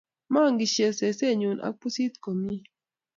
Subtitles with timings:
[0.33, 2.65] Mengishe sesennyu ak pusit komie